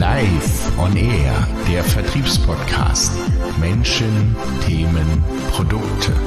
Live 0.00 0.78
on 0.78 0.96
Air, 0.96 1.46
der 1.68 1.84
Vertriebspodcast. 1.84 3.12
Menschen, 3.60 4.34
Themen, 4.64 5.22
Produkte. 5.50 6.18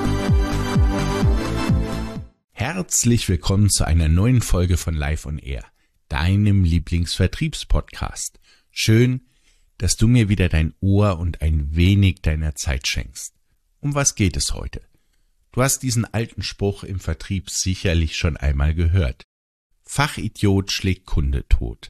Herzlich 2.51 3.27
willkommen 3.27 3.71
zu 3.71 3.83
einer 3.87 4.09
neuen 4.09 4.43
Folge 4.43 4.77
von 4.77 4.93
Live 4.93 5.25
on 5.25 5.39
Air, 5.39 5.65
deinem 6.07 6.63
Lieblingsvertriebspodcast. 6.63 8.39
Schön, 8.69 9.21
dass 9.79 9.97
du 9.97 10.07
mir 10.07 10.29
wieder 10.29 10.49
dein 10.49 10.75
Ohr 10.79 11.17
und 11.17 11.41
ein 11.41 11.75
wenig 11.75 12.21
deiner 12.21 12.53
Zeit 12.53 12.87
schenkst. 12.87 13.33
Um 13.79 13.95
was 13.95 14.13
geht 14.13 14.37
es 14.37 14.53
heute? 14.53 14.83
Du 15.51 15.63
hast 15.63 15.81
diesen 15.81 16.05
alten 16.05 16.43
Spruch 16.43 16.83
im 16.83 16.99
Vertrieb 16.99 17.49
sicherlich 17.49 18.17
schon 18.17 18.37
einmal 18.37 18.75
gehört. 18.75 19.23
Fachidiot 19.81 20.71
schlägt 20.71 21.07
Kunde 21.07 21.47
tot. 21.47 21.87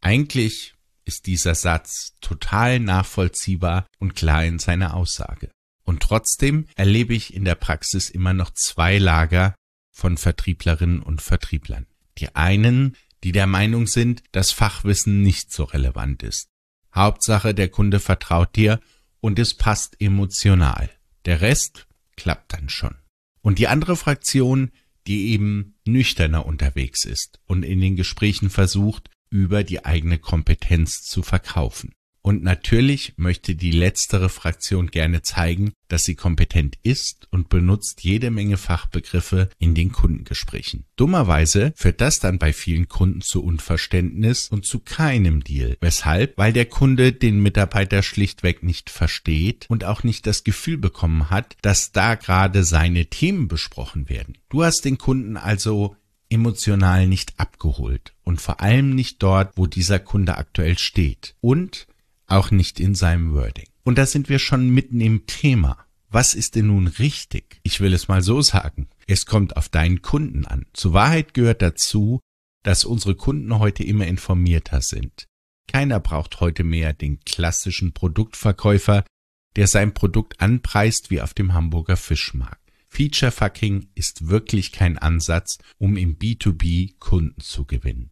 Eigentlich 0.00 0.77
ist 1.08 1.26
dieser 1.26 1.54
Satz 1.54 2.14
total 2.20 2.78
nachvollziehbar 2.78 3.86
und 3.98 4.14
klar 4.14 4.44
in 4.44 4.58
seiner 4.58 4.94
Aussage. 4.94 5.50
Und 5.82 6.02
trotzdem 6.02 6.66
erlebe 6.76 7.14
ich 7.14 7.32
in 7.32 7.46
der 7.46 7.54
Praxis 7.54 8.10
immer 8.10 8.34
noch 8.34 8.50
zwei 8.50 8.98
Lager 8.98 9.54
von 9.90 10.18
Vertrieblerinnen 10.18 11.00
und 11.00 11.22
Vertrieblern. 11.22 11.86
Die 12.18 12.36
einen, 12.36 12.94
die 13.24 13.32
der 13.32 13.46
Meinung 13.46 13.86
sind, 13.86 14.22
dass 14.32 14.52
Fachwissen 14.52 15.22
nicht 15.22 15.50
so 15.50 15.64
relevant 15.64 16.22
ist. 16.22 16.48
Hauptsache, 16.94 17.54
der 17.54 17.70
Kunde 17.70 18.00
vertraut 18.00 18.54
dir 18.54 18.78
und 19.20 19.38
es 19.38 19.54
passt 19.54 20.00
emotional. 20.00 20.90
Der 21.24 21.40
Rest 21.40 21.86
klappt 22.16 22.52
dann 22.52 22.68
schon. 22.68 22.96
Und 23.40 23.58
die 23.58 23.68
andere 23.68 23.96
Fraktion, 23.96 24.72
die 25.06 25.30
eben 25.30 25.78
nüchterner 25.86 26.44
unterwegs 26.44 27.06
ist 27.06 27.40
und 27.46 27.62
in 27.62 27.80
den 27.80 27.96
Gesprächen 27.96 28.50
versucht, 28.50 29.08
über 29.30 29.64
die 29.64 29.84
eigene 29.84 30.18
Kompetenz 30.18 31.02
zu 31.02 31.22
verkaufen. 31.22 31.92
Und 32.28 32.42
natürlich 32.42 33.14
möchte 33.16 33.54
die 33.54 33.70
letztere 33.70 34.28
Fraktion 34.28 34.88
gerne 34.90 35.22
zeigen, 35.22 35.72
dass 35.88 36.04
sie 36.04 36.14
kompetent 36.14 36.76
ist 36.82 37.26
und 37.30 37.48
benutzt 37.48 38.04
jede 38.04 38.30
Menge 38.30 38.58
Fachbegriffe 38.58 39.48
in 39.58 39.74
den 39.74 39.92
Kundengesprächen. 39.92 40.84
Dummerweise 40.96 41.72
führt 41.74 42.02
das 42.02 42.20
dann 42.20 42.38
bei 42.38 42.52
vielen 42.52 42.88
Kunden 42.88 43.22
zu 43.22 43.42
Unverständnis 43.42 44.48
und 44.48 44.66
zu 44.66 44.80
keinem 44.80 45.42
Deal. 45.42 45.78
Weshalb? 45.80 46.36
Weil 46.36 46.52
der 46.52 46.66
Kunde 46.66 47.14
den 47.14 47.40
Mitarbeiter 47.40 48.02
schlichtweg 48.02 48.62
nicht 48.62 48.90
versteht 48.90 49.64
und 49.70 49.84
auch 49.84 50.02
nicht 50.02 50.26
das 50.26 50.44
Gefühl 50.44 50.76
bekommen 50.76 51.30
hat, 51.30 51.56
dass 51.62 51.92
da 51.92 52.14
gerade 52.14 52.62
seine 52.62 53.06
Themen 53.06 53.48
besprochen 53.48 54.10
werden. 54.10 54.36
Du 54.50 54.64
hast 54.64 54.84
den 54.84 54.98
Kunden 54.98 55.38
also 55.38 55.96
emotional 56.30 57.06
nicht 57.06 57.38
abgeholt 57.38 58.14
und 58.24 58.40
vor 58.40 58.60
allem 58.60 58.94
nicht 58.94 59.22
dort, 59.22 59.56
wo 59.56 59.66
dieser 59.66 59.98
Kunde 59.98 60.36
aktuell 60.36 60.78
steht. 60.78 61.34
Und 61.40 61.86
auch 62.26 62.50
nicht 62.50 62.78
in 62.78 62.94
seinem 62.94 63.32
Wording. 63.32 63.68
Und 63.84 63.96
da 63.96 64.06
sind 64.06 64.28
wir 64.28 64.38
schon 64.38 64.68
mitten 64.68 65.00
im 65.00 65.26
Thema. 65.26 65.78
Was 66.10 66.34
ist 66.34 66.54
denn 66.54 66.68
nun 66.68 66.86
richtig? 66.86 67.60
Ich 67.62 67.80
will 67.80 67.92
es 67.92 68.08
mal 68.08 68.22
so 68.22 68.40
sagen. 68.42 68.88
Es 69.06 69.26
kommt 69.26 69.56
auf 69.56 69.68
deinen 69.68 70.02
Kunden 70.02 70.46
an. 70.46 70.66
Zur 70.72 70.92
Wahrheit 70.92 71.34
gehört 71.34 71.62
dazu, 71.62 72.20
dass 72.62 72.84
unsere 72.84 73.14
Kunden 73.14 73.58
heute 73.58 73.84
immer 73.84 74.06
informierter 74.06 74.82
sind. 74.82 75.26
Keiner 75.68 76.00
braucht 76.00 76.40
heute 76.40 76.64
mehr 76.64 76.92
den 76.92 77.20
klassischen 77.20 77.92
Produktverkäufer, 77.92 79.04
der 79.56 79.66
sein 79.66 79.92
Produkt 79.94 80.40
anpreist 80.40 81.10
wie 81.10 81.20
auf 81.20 81.34
dem 81.34 81.54
Hamburger 81.54 81.96
Fischmarkt. 81.96 82.67
Feature 82.88 83.30
Fucking 83.30 83.88
ist 83.94 84.28
wirklich 84.28 84.72
kein 84.72 84.98
Ansatz, 84.98 85.58
um 85.78 85.96
im 85.96 86.18
B2B 86.18 86.98
Kunden 86.98 87.40
zu 87.40 87.64
gewinnen 87.64 88.10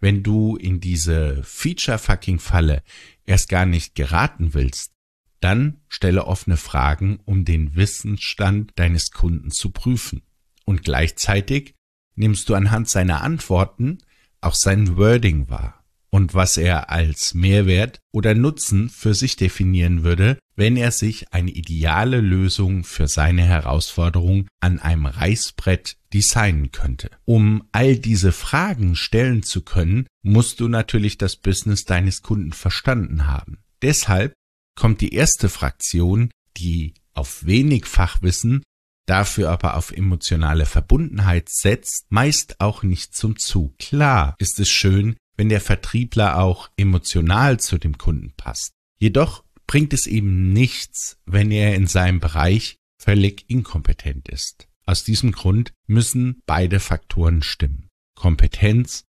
wenn 0.00 0.22
du 0.22 0.56
in 0.56 0.80
diese 0.80 1.42
Feature-Fucking-Falle 1.44 2.82
erst 3.26 3.48
gar 3.48 3.66
nicht 3.66 3.94
geraten 3.94 4.54
willst, 4.54 4.92
dann 5.40 5.80
stelle 5.88 6.26
offene 6.26 6.56
Fragen, 6.56 7.20
um 7.24 7.44
den 7.44 7.76
Wissensstand 7.76 8.72
deines 8.76 9.10
Kunden 9.10 9.50
zu 9.50 9.70
prüfen. 9.70 10.22
Und 10.64 10.82
gleichzeitig 10.82 11.74
nimmst 12.14 12.48
du 12.48 12.54
anhand 12.54 12.88
seiner 12.88 13.22
Antworten 13.22 13.98
auch 14.40 14.54
sein 14.54 14.96
Wording 14.96 15.48
wahr 15.48 15.79
und 16.10 16.34
was 16.34 16.56
er 16.56 16.90
als 16.90 17.34
Mehrwert 17.34 18.00
oder 18.12 18.34
Nutzen 18.34 18.88
für 18.88 19.14
sich 19.14 19.36
definieren 19.36 20.02
würde, 20.02 20.38
wenn 20.56 20.76
er 20.76 20.90
sich 20.90 21.32
eine 21.32 21.50
ideale 21.50 22.20
Lösung 22.20 22.84
für 22.84 23.08
seine 23.08 23.42
Herausforderung 23.42 24.48
an 24.60 24.78
einem 24.78 25.06
Reißbrett 25.06 25.96
designen 26.12 26.72
könnte. 26.72 27.10
Um 27.24 27.64
all 27.72 27.96
diese 27.96 28.32
Fragen 28.32 28.96
stellen 28.96 29.42
zu 29.42 29.62
können, 29.62 30.06
musst 30.22 30.60
du 30.60 30.68
natürlich 30.68 31.16
das 31.16 31.36
Business 31.36 31.84
deines 31.84 32.22
Kunden 32.22 32.52
verstanden 32.52 33.26
haben. 33.26 33.58
Deshalb 33.80 34.34
kommt 34.74 35.00
die 35.00 35.14
erste 35.14 35.48
Fraktion, 35.48 36.30
die 36.56 36.94
auf 37.14 37.46
wenig 37.46 37.86
Fachwissen, 37.86 38.62
dafür 39.06 39.50
aber 39.50 39.76
auf 39.76 39.92
emotionale 39.92 40.66
Verbundenheit 40.66 41.48
setzt, 41.48 42.06
meist 42.10 42.60
auch 42.60 42.82
nicht 42.82 43.14
zum 43.14 43.38
Zug. 43.38 43.78
Klar 43.78 44.34
ist 44.38 44.60
es 44.60 44.68
schön, 44.68 45.16
wenn 45.40 45.48
der 45.48 45.62
Vertriebler 45.62 46.38
auch 46.38 46.68
emotional 46.76 47.58
zu 47.58 47.78
dem 47.78 47.96
Kunden 47.96 48.34
passt. 48.36 48.74
Jedoch 48.98 49.42
bringt 49.66 49.94
es 49.94 50.04
eben 50.04 50.52
nichts, 50.52 51.16
wenn 51.24 51.50
er 51.50 51.74
in 51.76 51.86
seinem 51.86 52.20
Bereich 52.20 52.76
völlig 52.98 53.48
inkompetent 53.48 54.28
ist. 54.28 54.68
Aus 54.84 55.02
diesem 55.02 55.32
Grund 55.32 55.72
müssen 55.86 56.42
beide 56.44 56.78
Faktoren 56.78 57.42
stimmen. 57.42 57.88
Kompetenz 58.14 59.04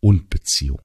und 0.00 0.30
Beziehung. 0.30 0.80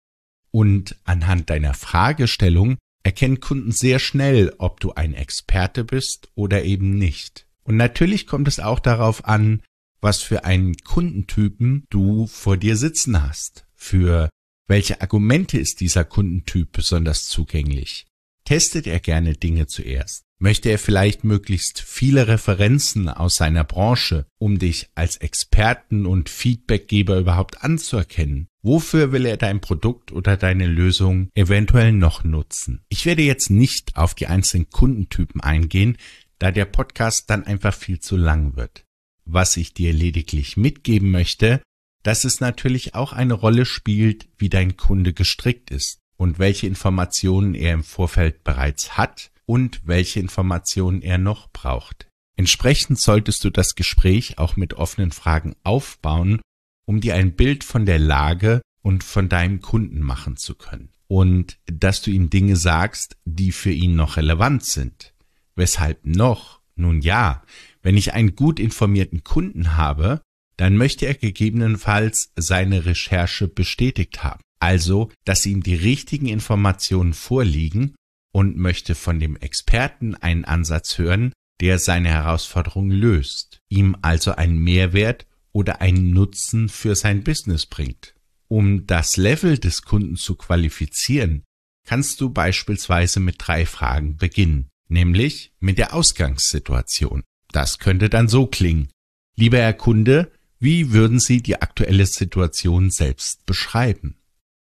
Und 0.52 0.98
anhand 1.06 1.50
deiner 1.50 1.76
Fragestellung 1.76 2.78
erkennen 3.04 3.40
Kunden 3.40 3.72
sehr 3.72 4.00
schnell, 4.00 4.54
ob 4.58 4.82
du 4.82 4.96
ein 4.96 5.14
Experte 5.14 5.86
bist 5.86 6.28
oder 6.36 6.66
eben 6.66 6.98
nicht. 6.98 7.48
Und 7.64 7.78
natürlich 7.78 8.28
kommt 8.28 8.50
es 8.50 8.60
auch 8.60 8.80
darauf 8.80 9.24
an, 9.24 9.62
was 10.02 10.22
für 10.22 10.44
einen 10.44 10.76
Kundentypen 10.76 11.86
du 11.90 12.28
vor 12.28 12.58
dir 12.58 12.76
sitzen 12.76 13.26
hast. 13.26 13.66
Für 13.76 14.30
welche 14.70 15.02
Argumente 15.02 15.58
ist 15.58 15.82
dieser 15.82 16.06
Kundentyp 16.06 16.72
besonders 16.72 17.28
zugänglich? 17.28 18.06
Testet 18.46 18.86
er 18.86 19.00
gerne 19.00 19.34
Dinge 19.34 19.66
zuerst? 19.66 20.24
Möchte 20.38 20.70
er 20.70 20.78
vielleicht 20.78 21.24
möglichst 21.24 21.82
viele 21.82 22.28
Referenzen 22.28 23.10
aus 23.10 23.36
seiner 23.36 23.64
Branche, 23.64 24.28
um 24.38 24.60
dich 24.60 24.90
als 24.94 25.18
Experten 25.18 26.06
und 26.06 26.30
Feedbackgeber 26.30 27.18
überhaupt 27.18 27.64
anzuerkennen? 27.64 28.48
Wofür 28.62 29.12
will 29.12 29.26
er 29.26 29.38
dein 29.38 29.60
Produkt 29.60 30.12
oder 30.12 30.38
deine 30.38 30.68
Lösung 30.68 31.30
eventuell 31.34 31.92
noch 31.92 32.24
nutzen? 32.24 32.82
Ich 32.90 33.06
werde 33.08 33.24
jetzt 33.24 33.50
nicht 33.50 33.98
auf 33.98 34.14
die 34.14 34.28
einzelnen 34.28 34.70
Kundentypen 34.70 35.42
eingehen, 35.42 35.98
da 36.38 36.52
der 36.52 36.66
Podcast 36.66 37.30
dann 37.30 37.44
einfach 37.44 37.74
viel 37.74 38.00
zu 38.00 38.16
lang 38.16 38.56
wird. 38.56 38.86
Was 39.26 39.58
ich 39.58 39.74
dir 39.74 39.94
lediglich 39.94 40.58
mitgeben 40.58 41.12
möchte, 41.12 41.62
dass 42.04 42.24
es 42.24 42.40
natürlich 42.40 42.96
auch 42.96 43.14
eine 43.14 43.34
Rolle 43.34 43.66
spielt, 43.66 44.28
wie 44.38 44.50
dein 44.50 44.78
Kunde 44.78 45.14
gestrickt 45.14 45.72
ist 45.72 46.00
und 46.18 46.40
welche 46.40 46.68
Informationen 46.68 47.56
er 47.56 47.74
im 47.74 47.84
Vorfeld 47.84 48.44
bereits 48.44 48.98
hat 48.98 49.32
und 49.46 49.82
welche 49.86 50.20
Informationen 50.20 51.02
er 51.02 51.18
noch 51.18 51.50
braucht. 51.52 52.08
Entsprechend 52.36 53.00
solltest 53.00 53.44
du 53.44 53.50
das 53.50 53.76
Gespräch 53.76 54.38
auch 54.38 54.56
mit 54.56 54.74
offenen 54.76 55.12
Fragen 55.12 55.56
aufbauen, 55.64 56.42
um 56.86 57.02
dir 57.02 57.16
ein 57.16 57.36
Bild 57.36 57.64
von 57.64 57.86
der 57.86 58.00
Lage 58.00 58.62
und 58.82 59.04
von 59.04 59.28
deinem 59.28 59.62
Kunden 59.62 60.00
machen 60.02 60.38
zu 60.38 60.56
können. 60.56 60.90
Und 61.08 61.58
dass 61.66 62.02
du 62.02 62.12
ihm 62.12 62.30
Dinge 62.30 62.56
sagst, 62.56 63.18
die 63.26 63.52
für 63.52 63.72
ihn 63.72 63.96
noch 63.96 64.16
relevant 64.16 64.64
sind. 64.64 65.14
Weshalb 65.56 66.06
noch? 66.06 66.62
Nun 66.76 67.02
ja, 67.02 67.44
wenn 67.82 67.98
ich 67.98 68.14
einen 68.14 68.36
gut 68.36 68.60
informierten 68.60 69.24
Kunden 69.24 69.76
habe, 69.76 70.22
dann 70.60 70.76
möchte 70.76 71.06
er 71.06 71.14
gegebenenfalls 71.14 72.34
seine 72.36 72.86
Recherche 72.86 73.48
bestätigt 73.48 74.24
haben. 74.24 74.42
Also, 74.60 75.10
dass 75.24 75.46
ihm 75.46 75.64
die 75.64 75.76
richtigen 75.76 76.28
Informationen 76.28 77.14
vorliegen 77.14 77.96
und 78.34 78.58
möchte 78.58 78.94
von 78.94 79.22
dem 79.22 79.38
Experten 79.38 80.16
einen 80.16 80.44
Ansatz 80.44 80.98
hören, 80.98 81.32
der 81.62 81.80
seine 81.80 82.10
Herausforderung 82.10 82.92
löst, 82.92 83.60
ihm 83.70 83.96
also 84.02 84.36
einen 84.36 84.60
Mehrwert 84.60 85.28
oder 85.54 85.80
einen 85.80 86.12
Nutzen 86.12 86.68
für 86.68 86.94
sein 86.96 87.24
Business 87.24 87.66
bringt. 87.66 88.14
Um 88.50 88.86
das 88.86 89.16
Level 89.16 89.60
des 89.60 89.84
Kunden 89.84 90.18
zu 90.18 90.36
qualifizieren, 90.36 91.44
kannst 91.88 92.20
du 92.20 92.32
beispielsweise 92.32 93.22
mit 93.22 93.36
drei 93.40 93.66
Fragen 93.66 94.18
beginnen, 94.18 94.68
nämlich 94.90 95.54
mit 95.62 95.78
der 95.78 95.94
Ausgangssituation. 95.94 97.24
Das 97.54 97.80
könnte 97.80 98.10
dann 98.10 98.28
so 98.28 98.46
klingen. 98.46 98.90
Lieber 99.38 99.60
Herr 99.60 99.74
Kunde, 99.74 100.34
wie 100.60 100.92
würden 100.92 101.20
Sie 101.20 101.42
die 101.42 101.62
aktuelle 101.62 102.06
Situation 102.06 102.92
selbst 102.92 103.46
beschreiben? 103.46 104.18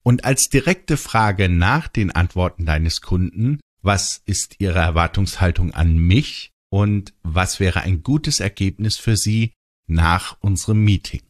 Und 0.04 0.26
als 0.26 0.50
direkte 0.50 0.98
Frage 0.98 1.50
nach 1.50 1.88
den 1.88 2.12
Antworten 2.12 2.66
deines 2.66 3.02
Kunden, 3.02 3.60
was 3.82 4.22
ist 4.26 4.56
Ihre 4.60 4.80
Erwartungshaltung 4.80 5.72
an 5.74 5.98
mich 5.98 6.52
und 6.70 7.14
was 7.24 7.60
wäre 7.60 7.82
ein 7.82 8.04
gutes 8.04 8.40
Ergebnis 8.40 8.98
für 8.98 9.16
Sie 9.18 9.54
nach 9.88 10.38
unserem 10.42 10.84
Meeting? 10.84 11.22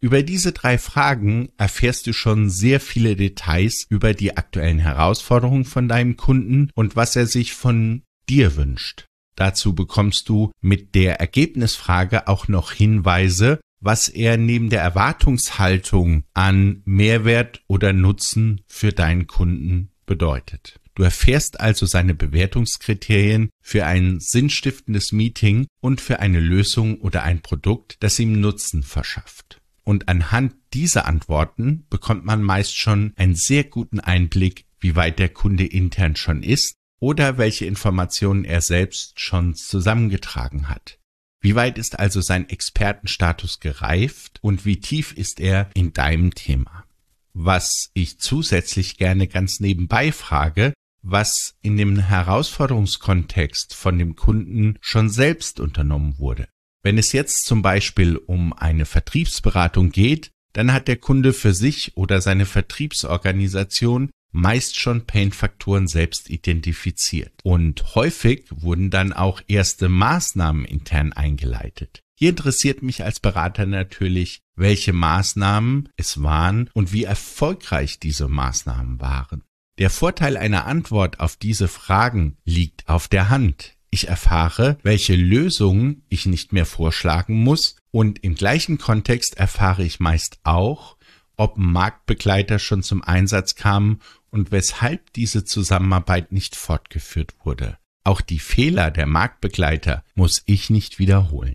Über 0.00 0.22
diese 0.22 0.52
drei 0.52 0.78
Fragen 0.78 1.48
erfährst 1.56 2.06
du 2.06 2.12
schon 2.12 2.50
sehr 2.50 2.78
viele 2.78 3.16
Details 3.16 3.86
über 3.88 4.12
die 4.12 4.36
aktuellen 4.36 4.78
Herausforderungen 4.78 5.64
von 5.64 5.88
deinem 5.88 6.16
Kunden 6.16 6.70
und 6.74 6.94
was 6.94 7.16
er 7.16 7.26
sich 7.26 7.54
von 7.54 8.02
dir 8.28 8.56
wünscht. 8.56 9.06
Dazu 9.34 9.74
bekommst 9.74 10.28
du 10.28 10.52
mit 10.60 10.94
der 10.94 11.20
Ergebnisfrage 11.20 12.28
auch 12.28 12.48
noch 12.48 12.72
Hinweise, 12.72 13.60
was 13.84 14.08
er 14.08 14.38
neben 14.38 14.70
der 14.70 14.80
Erwartungshaltung 14.80 16.24
an 16.32 16.82
Mehrwert 16.86 17.62
oder 17.66 17.92
Nutzen 17.92 18.62
für 18.66 18.92
deinen 18.92 19.26
Kunden 19.26 19.90
bedeutet. 20.06 20.80
Du 20.94 21.02
erfährst 21.02 21.60
also 21.60 21.84
seine 21.86 22.14
Bewertungskriterien 22.14 23.50
für 23.60 23.84
ein 23.84 24.20
sinnstiftendes 24.20 25.12
Meeting 25.12 25.66
und 25.80 26.00
für 26.00 26.20
eine 26.20 26.40
Lösung 26.40 27.00
oder 27.00 27.24
ein 27.24 27.42
Produkt, 27.42 27.96
das 28.00 28.18
ihm 28.18 28.40
Nutzen 28.40 28.82
verschafft. 28.82 29.60
Und 29.82 30.08
anhand 30.08 30.54
dieser 30.72 31.06
Antworten 31.06 31.84
bekommt 31.90 32.24
man 32.24 32.42
meist 32.42 32.78
schon 32.78 33.12
einen 33.16 33.34
sehr 33.34 33.64
guten 33.64 34.00
Einblick, 34.00 34.64
wie 34.80 34.96
weit 34.96 35.18
der 35.18 35.28
Kunde 35.28 35.66
intern 35.66 36.16
schon 36.16 36.42
ist 36.42 36.76
oder 37.00 37.36
welche 37.36 37.66
Informationen 37.66 38.44
er 38.44 38.62
selbst 38.62 39.20
schon 39.20 39.54
zusammengetragen 39.54 40.70
hat. 40.70 40.98
Wie 41.44 41.54
weit 41.54 41.76
ist 41.76 41.98
also 41.98 42.22
sein 42.22 42.48
Expertenstatus 42.48 43.60
gereift 43.60 44.38
und 44.40 44.64
wie 44.64 44.80
tief 44.80 45.12
ist 45.12 45.40
er 45.40 45.68
in 45.74 45.92
deinem 45.92 46.34
Thema? 46.34 46.86
Was 47.34 47.90
ich 47.92 48.18
zusätzlich 48.18 48.96
gerne 48.96 49.28
ganz 49.28 49.60
nebenbei 49.60 50.10
frage, 50.10 50.72
was 51.02 51.54
in 51.60 51.76
dem 51.76 51.98
Herausforderungskontext 51.98 53.74
von 53.74 53.98
dem 53.98 54.16
Kunden 54.16 54.78
schon 54.80 55.10
selbst 55.10 55.60
unternommen 55.60 56.18
wurde. 56.18 56.48
Wenn 56.82 56.96
es 56.96 57.12
jetzt 57.12 57.44
zum 57.44 57.60
Beispiel 57.60 58.16
um 58.16 58.54
eine 58.54 58.86
Vertriebsberatung 58.86 59.90
geht, 59.90 60.30
dann 60.54 60.72
hat 60.72 60.88
der 60.88 60.96
Kunde 60.96 61.34
für 61.34 61.52
sich 61.52 61.94
oder 61.94 62.22
seine 62.22 62.46
Vertriebsorganisation 62.46 64.08
meist 64.34 64.78
schon 64.78 65.06
Painfaktoren 65.06 65.86
selbst 65.86 66.28
identifiziert. 66.28 67.32
Und 67.44 67.94
häufig 67.94 68.46
wurden 68.50 68.90
dann 68.90 69.12
auch 69.12 69.40
erste 69.46 69.88
Maßnahmen 69.88 70.64
intern 70.64 71.12
eingeleitet. 71.12 72.02
Hier 72.16 72.30
interessiert 72.30 72.82
mich 72.82 73.04
als 73.04 73.20
Berater 73.20 73.64
natürlich, 73.64 74.42
welche 74.56 74.92
Maßnahmen 74.92 75.88
es 75.96 76.22
waren 76.22 76.68
und 76.74 76.92
wie 76.92 77.04
erfolgreich 77.04 78.00
diese 78.00 78.28
Maßnahmen 78.28 79.00
waren. 79.00 79.44
Der 79.78 79.90
Vorteil 79.90 80.36
einer 80.36 80.66
Antwort 80.66 81.20
auf 81.20 81.36
diese 81.36 81.68
Fragen 81.68 82.36
liegt 82.44 82.88
auf 82.88 83.08
der 83.08 83.30
Hand. 83.30 83.74
Ich 83.90 84.08
erfahre, 84.08 84.78
welche 84.82 85.14
Lösungen 85.14 86.02
ich 86.08 86.26
nicht 86.26 86.52
mehr 86.52 86.66
vorschlagen 86.66 87.34
muss 87.34 87.76
und 87.92 88.24
im 88.24 88.34
gleichen 88.34 88.78
Kontext 88.78 89.36
erfahre 89.36 89.84
ich 89.84 90.00
meist 90.00 90.38
auch, 90.42 90.96
ob 91.36 91.56
Marktbegleiter 91.56 92.58
schon 92.58 92.82
zum 92.82 93.02
Einsatz 93.02 93.54
kamen 93.54 94.00
und 94.34 94.50
weshalb 94.50 95.12
diese 95.12 95.44
Zusammenarbeit 95.44 96.32
nicht 96.32 96.56
fortgeführt 96.56 97.34
wurde. 97.44 97.78
Auch 98.02 98.20
die 98.20 98.40
Fehler 98.40 98.90
der 98.90 99.06
Marktbegleiter 99.06 100.02
muss 100.16 100.42
ich 100.44 100.70
nicht 100.70 100.98
wiederholen. 100.98 101.54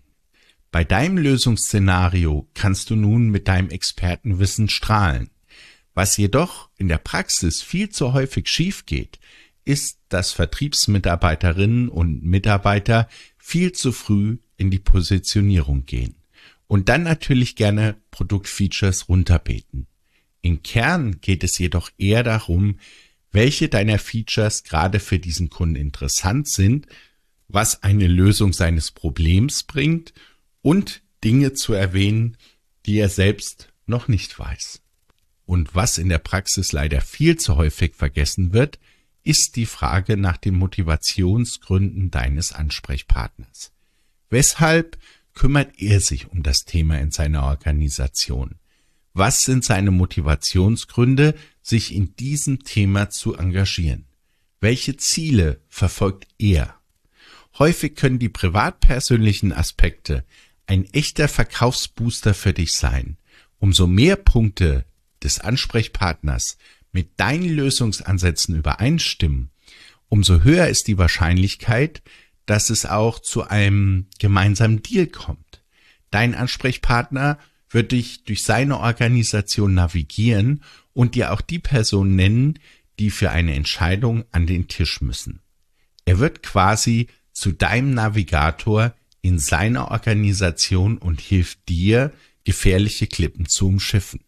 Bei 0.71 0.85
deinem 0.85 1.17
Lösungsszenario 1.17 2.47
kannst 2.53 2.89
du 2.89 2.95
nun 2.95 3.31
mit 3.31 3.49
deinem 3.49 3.69
Expertenwissen 3.69 4.69
strahlen. 4.69 5.29
Was 5.93 6.15
jedoch 6.15 6.69
in 6.77 6.87
der 6.87 6.99
Praxis 6.99 7.61
viel 7.61 7.89
zu 7.89 8.13
häufig 8.13 8.47
schief 8.47 8.85
geht, 8.85 9.19
ist, 9.65 9.99
dass 10.07 10.31
Vertriebsmitarbeiterinnen 10.31 11.89
und 11.89 12.23
Mitarbeiter 12.23 13.09
viel 13.37 13.73
zu 13.73 13.91
früh 13.91 14.37
in 14.55 14.71
die 14.71 14.79
Positionierung 14.79 15.85
gehen 15.85 16.15
und 16.67 16.87
dann 16.87 17.03
natürlich 17.03 17.57
gerne 17.57 17.97
Produktfeatures 18.11 19.09
runterbeten. 19.09 19.88
Im 20.41 20.63
Kern 20.63 21.19
geht 21.21 21.43
es 21.43 21.57
jedoch 21.57 21.89
eher 21.97 22.23
darum, 22.23 22.79
welche 23.31 23.69
deiner 23.69 23.99
Features 23.99 24.63
gerade 24.63 24.99
für 24.99 25.19
diesen 25.19 25.49
Kunden 25.49 25.75
interessant 25.75 26.49
sind, 26.49 26.87
was 27.47 27.83
eine 27.83 28.07
Lösung 28.07 28.53
seines 28.53 28.91
Problems 28.91 29.63
bringt 29.63 30.13
und 30.61 31.01
Dinge 31.23 31.53
zu 31.53 31.73
erwähnen, 31.73 32.37
die 32.85 32.97
er 32.97 33.09
selbst 33.09 33.69
noch 33.85 34.07
nicht 34.07 34.37
weiß. 34.37 34.81
Und 35.45 35.73
was 35.75 35.97
in 35.97 36.09
der 36.09 36.19
Praxis 36.19 36.71
leider 36.71 37.01
viel 37.01 37.37
zu 37.37 37.55
häufig 37.55 37.95
vergessen 37.95 38.53
wird, 38.53 38.79
ist 39.23 39.55
die 39.55 39.65
Frage 39.65 40.15
nach 40.15 40.37
den 40.37 40.55
Motivationsgründen 40.55 42.11
deines 42.11 42.53
Ansprechpartners. 42.53 43.71
Weshalb 44.29 44.97
kümmert 45.33 45.73
er 45.77 45.99
sich 46.01 46.31
um 46.31 46.43
das 46.43 46.65
Thema 46.65 46.99
in 46.99 47.11
seiner 47.11 47.43
Organisation? 47.43 48.55
Was 49.19 49.43
sind 49.43 49.65
seine 49.65 49.91
Motivationsgründe, 49.91 51.35
sich 51.61 51.93
in 51.93 52.15
diesem 52.15 52.63
Thema 52.63 53.09
zu 53.09 53.35
engagieren? 53.35 54.05
Welche 54.61 54.95
Ziele 54.95 55.59
verfolgt 55.67 56.25
er? 56.37 56.79
Häufig 57.57 57.97
können 57.97 58.19
die 58.19 58.29
privatpersönlichen 58.29 59.51
Aspekte 59.51 60.23
ein 60.67 60.85
echter 60.93 61.27
Verkaufsbooster 61.27 62.33
für 62.33 62.53
dich 62.53 62.75
sein. 62.75 63.17
Umso 63.57 63.87
mehr 63.87 64.15
Punkte 64.15 64.85
des 65.21 65.41
Ansprechpartners 65.41 66.57
mit 66.93 67.19
deinen 67.19 67.49
Lösungsansätzen 67.49 68.55
übereinstimmen, 68.55 69.51
umso 70.07 70.43
höher 70.43 70.69
ist 70.69 70.87
die 70.87 70.97
Wahrscheinlichkeit, 70.97 72.03
dass 72.45 72.69
es 72.69 72.85
auch 72.85 73.19
zu 73.19 73.43
einem 73.43 74.07
gemeinsamen 74.17 74.81
Deal 74.81 75.07
kommt. 75.07 75.61
Dein 76.09 76.35
Ansprechpartner 76.35 77.37
wird 77.69 77.91
dich 77.91 78.23
durch 78.23 78.43
seine 78.43 78.79
Organisation 78.79 79.73
navigieren 79.73 80.63
und 80.93 81.15
dir 81.15 81.31
auch 81.31 81.41
die 81.41 81.59
Person 81.59 82.15
nennen, 82.15 82.59
die 82.99 83.11
für 83.11 83.31
eine 83.31 83.53
Entscheidung 83.55 84.25
an 84.31 84.47
den 84.47 84.67
Tisch 84.67 85.01
müssen. 85.01 85.41
Er 86.05 86.19
wird 86.19 86.43
quasi 86.43 87.07
zu 87.31 87.51
deinem 87.51 87.93
Navigator 87.93 88.93
in 89.21 89.39
seiner 89.39 89.91
Organisation 89.91 90.97
und 90.97 91.21
hilft 91.21 91.69
dir, 91.69 92.11
gefährliche 92.43 93.07
Klippen 93.07 93.47
zu 93.47 93.67
umschiffen. 93.67 94.21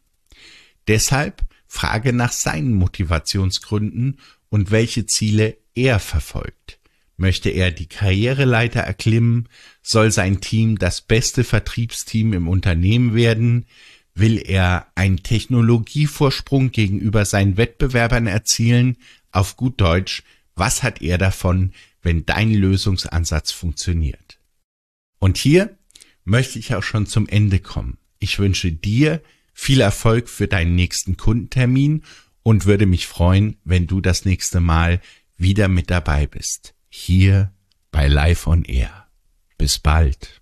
Deshalb 0.88 1.44
Frage 1.68 2.12
nach 2.12 2.34
seinen 2.34 2.74
Motivationsgründen 2.74 4.20
und 4.50 4.72
welche 4.72 5.06
Ziele 5.06 5.58
er 5.74 6.00
verfolgt. 6.00 6.81
Möchte 7.22 7.52
er 7.52 7.70
die 7.70 7.86
Karriereleiter 7.86 8.80
erklimmen? 8.80 9.48
Soll 9.84 10.12
sein 10.12 10.42
Team 10.42 10.80
das 10.80 11.02
beste 11.02 11.44
Vertriebsteam 11.44 12.34
im 12.34 12.48
Unternehmen 12.48 13.14
werden? 13.14 13.68
Will 14.16 14.42
er 14.44 14.88
einen 14.96 15.22
Technologievorsprung 15.22 16.72
gegenüber 16.72 17.26
seinen 17.26 17.58
Wettbewerbern 17.58 18.26
erzielen? 18.26 18.98
Auf 19.32 19.56
gut 19.56 19.80
Deutsch, 19.80 20.24
was 20.56 20.82
hat 20.82 21.04
er 21.04 21.20
davon, 21.20 21.74
wenn 22.02 22.26
dein 22.26 22.56
Lösungsansatz 22.56 23.52
funktioniert? 23.52 24.40
Und 25.20 25.38
hier 25.38 25.78
möchte 26.26 26.58
ich 26.58 26.74
auch 26.74 26.82
schon 26.82 27.06
zum 27.06 27.28
Ende 27.28 27.60
kommen. 27.60 28.00
Ich 28.18 28.40
wünsche 28.40 28.72
dir 28.72 29.22
viel 29.54 29.82
Erfolg 29.82 30.28
für 30.28 30.48
deinen 30.48 30.74
nächsten 30.74 31.18
Kundentermin 31.18 32.02
und 32.42 32.66
würde 32.66 32.88
mich 32.88 33.06
freuen, 33.06 33.58
wenn 33.64 33.86
du 33.86 34.02
das 34.02 34.26
nächste 34.26 34.60
Mal 34.60 35.00
wieder 35.38 35.68
mit 35.68 35.92
dabei 35.92 36.26
bist. 36.26 36.74
Hier 36.94 37.54
bei 37.90 38.10
Live 38.10 38.48
on 38.48 38.66
Air. 38.66 39.08
Bis 39.58 39.80
bald. 39.80 40.42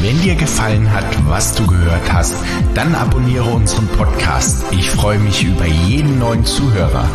Wenn 0.00 0.22
dir 0.22 0.34
gefallen 0.34 0.90
hat, 0.90 1.04
was 1.28 1.54
du 1.54 1.66
gehört 1.66 2.10
hast, 2.10 2.34
dann 2.74 2.94
abonniere 2.94 3.44
unseren 3.44 3.86
Podcast. 3.88 4.64
Ich 4.72 4.88
freue 4.92 5.18
mich 5.18 5.44
über 5.44 5.66
jeden 5.66 6.18
neuen 6.18 6.42
Zuhörer. 6.46 7.06